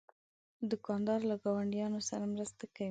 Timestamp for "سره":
2.09-2.25